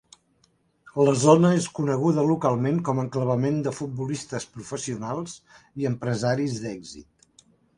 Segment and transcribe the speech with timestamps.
[1.07, 5.37] La zona és coneguda localment com a enclavament de futbolistes professionals
[5.83, 7.49] i empresaris d'èxit.